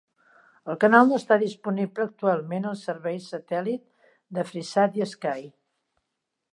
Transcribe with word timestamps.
El 0.73 0.77
canal 0.83 1.11
no 1.11 1.19
està 1.21 1.37
disponible 1.43 2.07
actualment 2.09 2.65
als 2.71 2.81
serveis 2.91 3.29
satèl·lit 3.35 3.87
de 4.39 4.49
Freesat 4.53 5.01
i 5.03 5.11
Sky. 5.15 5.49